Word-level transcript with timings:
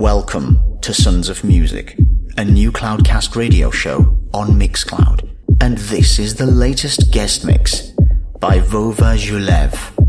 Welcome 0.00 0.80
to 0.80 0.94
Sons 0.94 1.28
of 1.28 1.44
Music, 1.44 1.94
a 2.38 2.42
new 2.42 2.72
Cloudcast 2.72 3.36
radio 3.36 3.70
show 3.70 4.18
on 4.32 4.48
Mixcloud. 4.58 5.28
And 5.60 5.76
this 5.76 6.18
is 6.18 6.36
the 6.36 6.46
latest 6.46 7.12
guest 7.12 7.44
mix 7.44 7.90
by 8.40 8.60
Vova 8.60 9.18
Julev. 9.18 9.99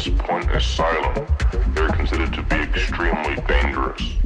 West 0.00 0.16
Point 0.16 0.50
Asylum. 0.50 1.26
They're 1.74 1.88
considered 1.88 2.32
to 2.32 2.42
be 2.44 2.56
extremely 2.56 3.36
dangerous. 3.46 4.19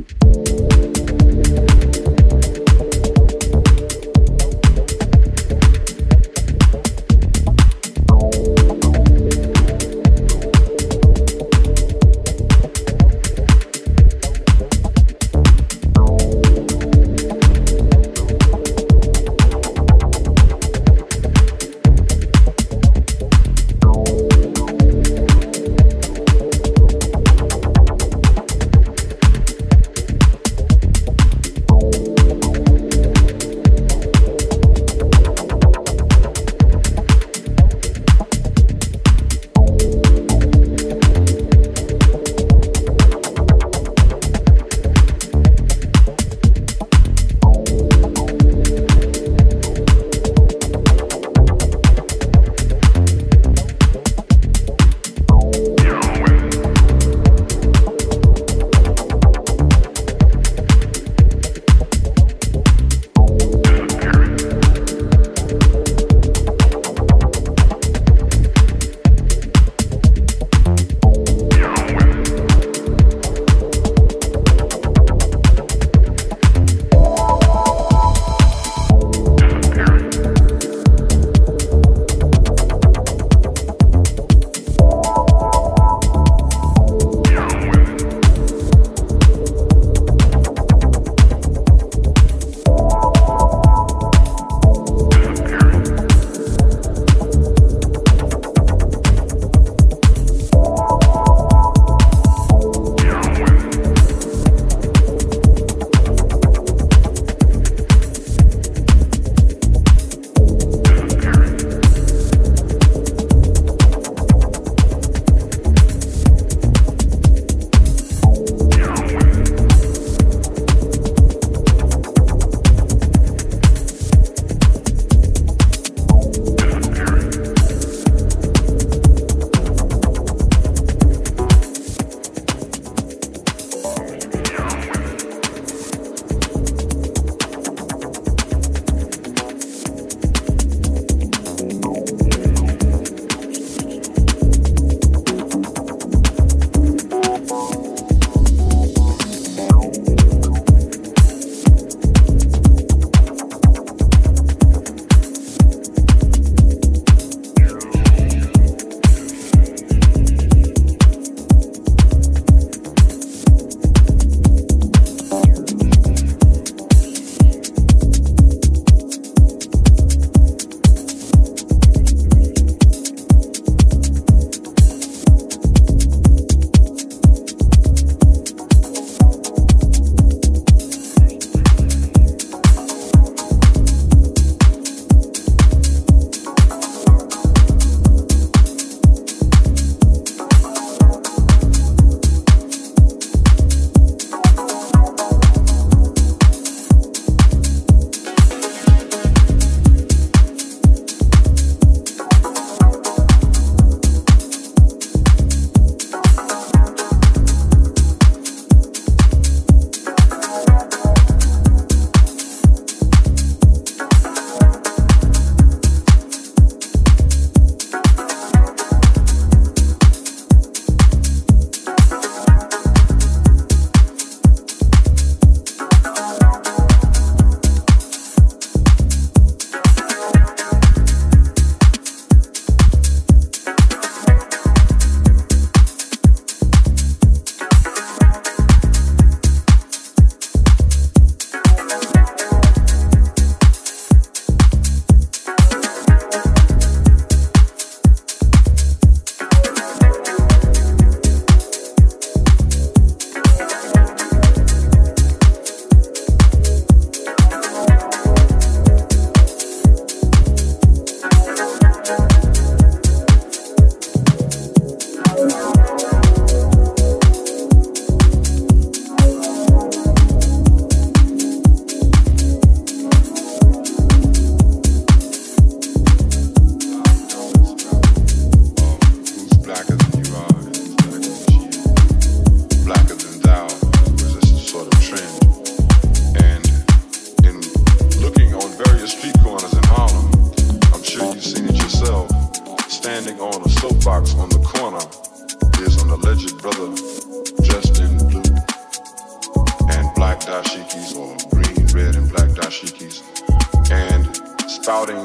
Spouting 304.85 305.17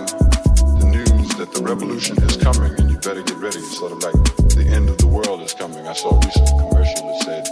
the 0.80 0.88
news 0.88 1.28
that 1.36 1.52
the 1.52 1.62
revolution 1.62 2.15
is 2.24 2.38
coming 2.38 2.72
and 2.80 2.89
you 2.89 2.98
better 3.00 3.22
get 3.22 3.36
ready. 3.36 3.58
It's 3.58 3.78
sort 3.78 3.91
of 3.91 4.00
like 4.02 4.15
the 4.56 4.63
end 4.63 4.88
of 4.88 4.98
the 5.00 5.08
world 5.08 5.41
is 5.41 5.54
coming. 5.54 5.86
I 5.86 5.91
saw 5.91 6.15
a 6.15 6.19
recent 6.24 6.48
commercial 6.48 7.04
that 7.12 7.19
said, 7.28 7.43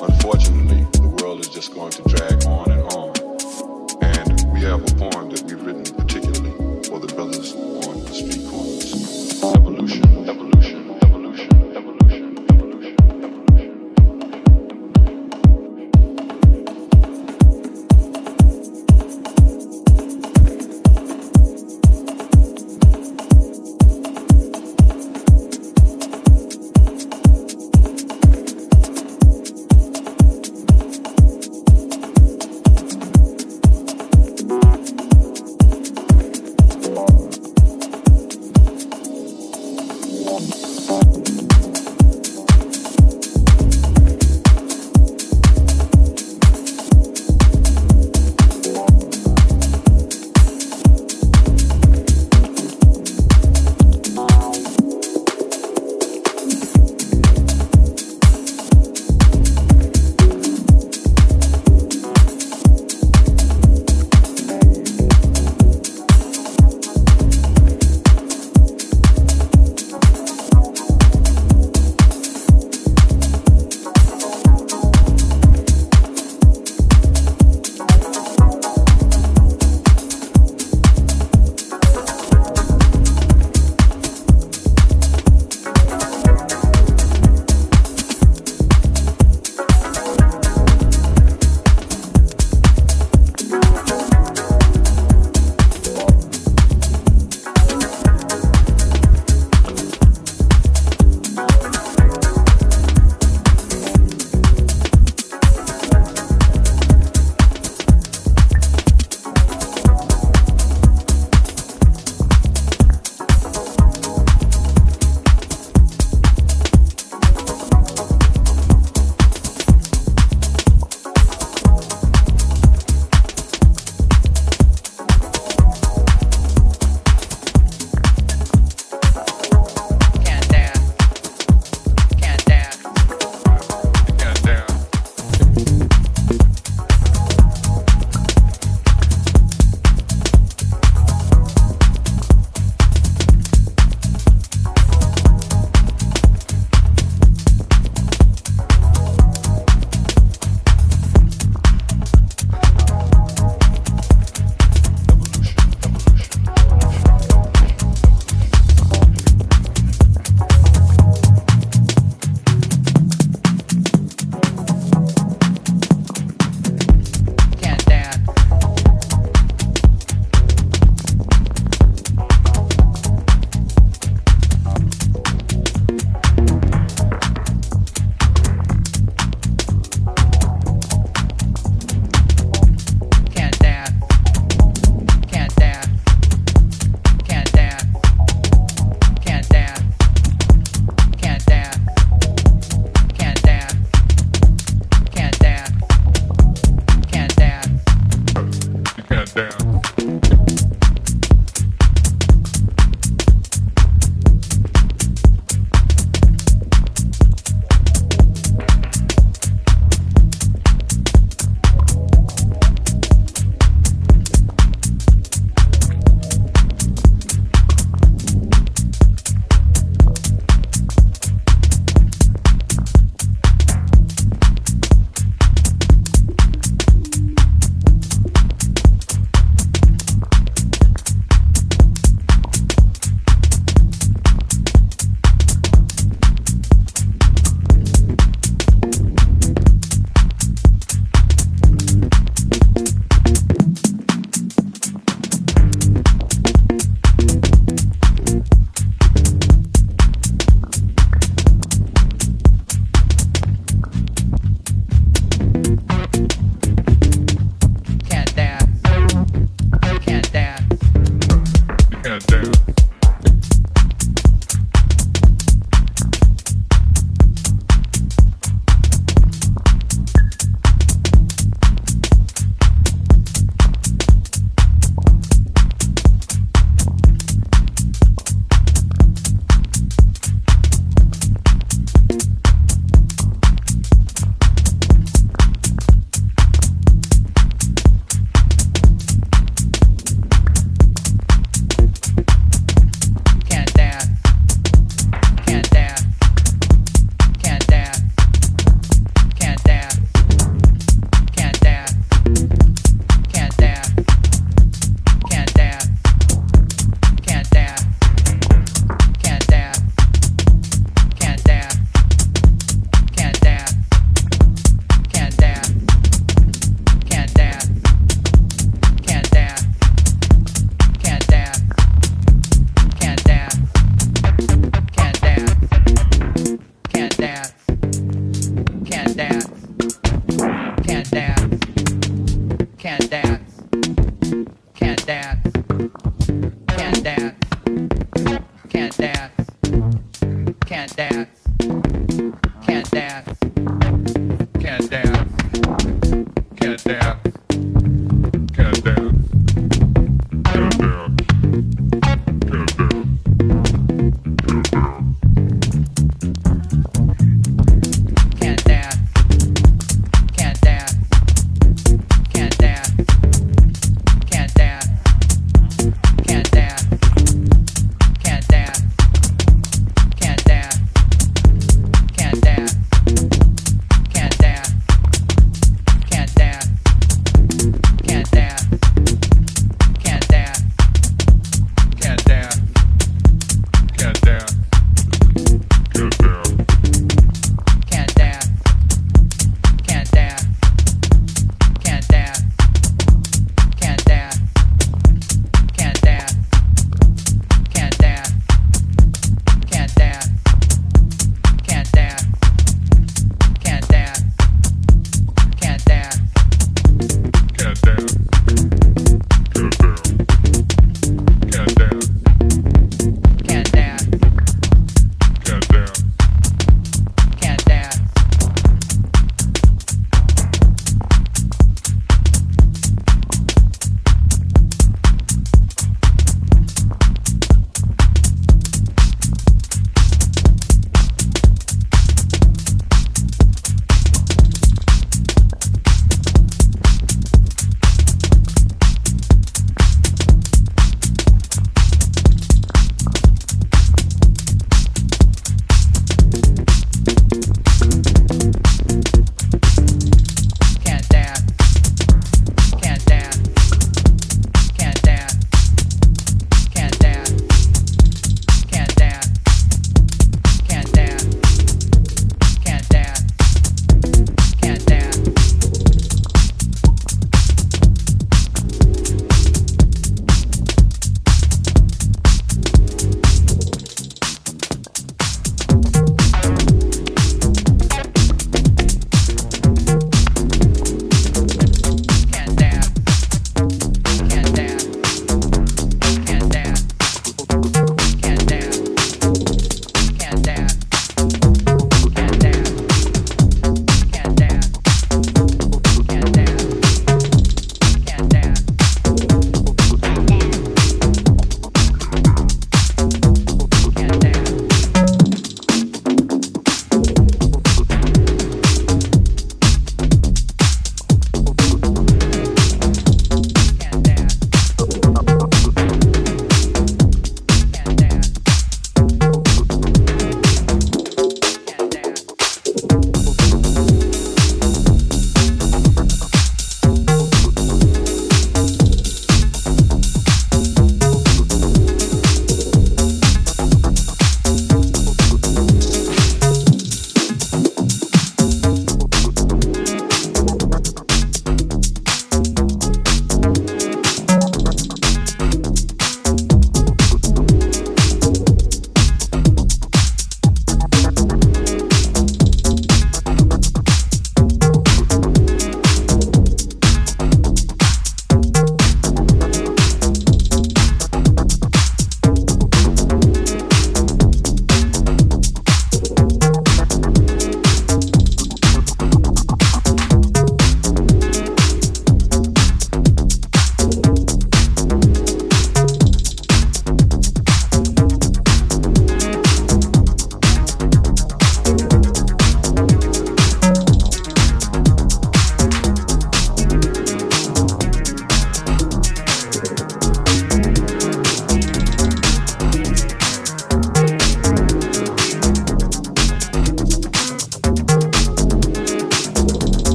unfortunately, 0.00 0.88
the 0.96 1.12
world 1.20 1.40
is 1.40 1.48
just 1.48 1.74
going 1.74 1.90
to 1.90 2.02
drag 2.08 2.46
on 2.46 2.70
and 2.72 2.82
on. 2.96 3.12
And 4.00 4.40
we 4.54 4.60
have 4.64 4.80
a 4.80 4.92
poem 4.96 5.28
that 5.36 5.44
we've 5.44 5.60
written 5.60 5.84
particularly 5.84 6.56
for 6.88 6.98
the 6.98 7.12
brothers 7.12 7.52
on 7.52 8.08
the 8.08 8.14
street 8.14 8.49